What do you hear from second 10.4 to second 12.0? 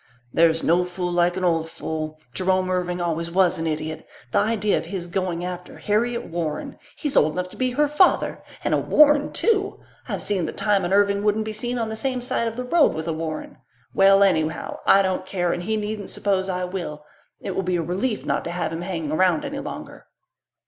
the time an Irving wouldn't be seen on the